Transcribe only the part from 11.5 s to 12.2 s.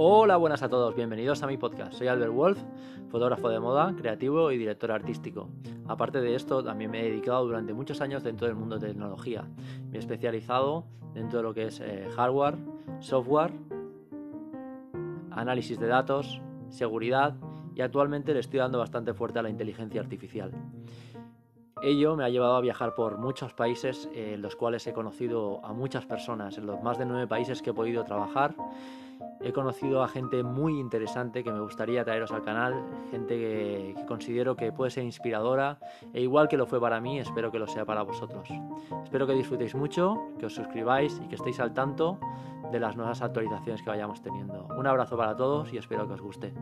que es eh,